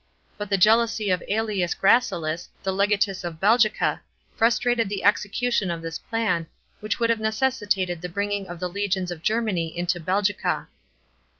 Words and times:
But 0.35 0.49
the 0.49 0.57
jealousy 0.57 1.11
of 1.11 1.21
^Elius 1.29 1.77
Gracilis, 1.79 2.49
the 2.63 2.73
legatus 2.73 3.23
of 3.23 3.39
Belgica, 3.39 3.99
frustrated 4.35 4.89
the 4.89 5.03
execution 5.03 5.69
of 5.69 5.83
this 5.83 5.99
plan, 5.99 6.47
which 6.79 6.99
would 6.99 7.11
have 7.11 7.19
necessitated 7.19 8.01
the 8.01 8.09
brin 8.09 8.31
ing 8.31 8.47
of 8.47 8.59
the 8.59 8.67
legions 8.67 9.11
of 9.11 9.21
Germany 9.21 9.77
into 9.77 9.99
Belgica. 9.99 10.69